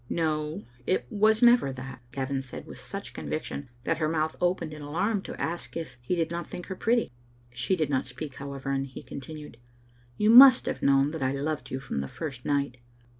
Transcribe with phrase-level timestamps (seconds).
[0.09, 4.73] "No, it was never that," Gavin said with such con viction that her mouth opened
[4.73, 7.11] in alarm to ask him if he did not think her pretty.
[7.53, 9.57] She did not speak, how ever, and he continued,"
[10.17, 12.79] You must have known that I loved you from the first night.